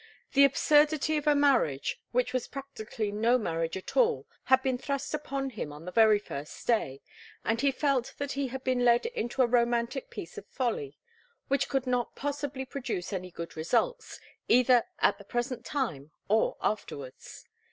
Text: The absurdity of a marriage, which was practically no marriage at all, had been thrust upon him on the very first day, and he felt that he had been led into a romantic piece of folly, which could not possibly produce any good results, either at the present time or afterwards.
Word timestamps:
The 0.33 0.45
absurdity 0.45 1.17
of 1.17 1.27
a 1.27 1.35
marriage, 1.35 2.01
which 2.11 2.33
was 2.33 2.47
practically 2.47 3.11
no 3.11 3.37
marriage 3.37 3.77
at 3.77 3.95
all, 3.95 4.25
had 4.45 4.63
been 4.63 4.79
thrust 4.79 5.13
upon 5.13 5.51
him 5.51 5.71
on 5.71 5.85
the 5.85 5.91
very 5.91 6.17
first 6.17 6.65
day, 6.65 7.03
and 7.45 7.61
he 7.61 7.69
felt 7.71 8.15
that 8.17 8.31
he 8.31 8.47
had 8.47 8.63
been 8.63 8.83
led 8.83 9.05
into 9.05 9.43
a 9.43 9.45
romantic 9.45 10.09
piece 10.09 10.39
of 10.39 10.47
folly, 10.47 10.97
which 11.49 11.69
could 11.69 11.85
not 11.85 12.15
possibly 12.15 12.65
produce 12.65 13.13
any 13.13 13.29
good 13.29 13.55
results, 13.55 14.19
either 14.47 14.85
at 14.97 15.19
the 15.19 15.23
present 15.23 15.63
time 15.63 16.09
or 16.27 16.57
afterwards. 16.61 17.45